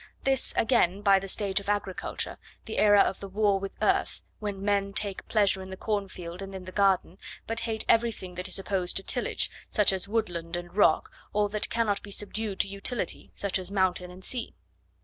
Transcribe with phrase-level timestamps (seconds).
[0.23, 4.65] This, again, by the stage of agriculture, the era of the war with earth, when
[4.65, 8.57] men take pleasure in the cornfield and in the garden, but hate everything that is
[8.57, 13.31] opposed to tillage, such as woodland and rock, or that cannot be subdued to utility,
[13.35, 14.55] such as mountain and sea.